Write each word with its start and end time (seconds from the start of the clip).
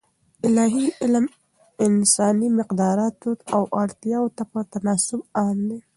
الاهي 0.45 0.85
علم 1.01 1.25
انساني 1.85 2.47
مقدراتو 2.59 3.31
او 3.55 3.61
اړتیاوو 3.81 4.33
ته 4.37 4.43
په 4.51 4.59
تناسب 4.73 5.19
عام 5.39 5.57
دی. 5.69 5.79